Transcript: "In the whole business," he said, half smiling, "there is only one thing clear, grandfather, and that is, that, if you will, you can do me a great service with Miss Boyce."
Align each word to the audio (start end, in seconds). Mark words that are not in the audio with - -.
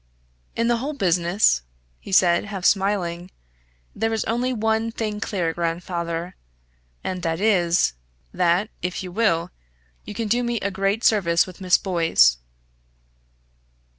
"In 0.55 0.67
the 0.67 0.77
whole 0.77 0.93
business," 0.95 1.61
he 1.99 2.11
said, 2.11 2.45
half 2.45 2.65
smiling, 2.65 3.29
"there 3.95 4.11
is 4.11 4.23
only 4.25 4.51
one 4.51 4.91
thing 4.91 5.19
clear, 5.19 5.53
grandfather, 5.53 6.35
and 7.03 7.21
that 7.21 7.39
is, 7.39 7.93
that, 8.33 8.71
if 8.81 9.03
you 9.03 9.11
will, 9.11 9.51
you 10.03 10.15
can 10.15 10.27
do 10.27 10.41
me 10.41 10.59
a 10.61 10.71
great 10.71 11.03
service 11.03 11.45
with 11.45 11.61
Miss 11.61 11.77
Boyce." 11.77 12.39